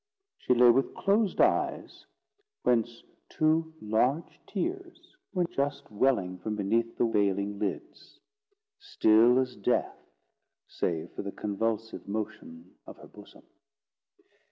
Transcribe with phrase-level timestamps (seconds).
[0.39, 2.07] She lay with closed eyes,
[2.63, 8.19] whence two large tears were just welling from beneath the veiling lids;
[8.79, 10.01] still as death,
[10.67, 13.43] save for the convulsive motion of her bosom.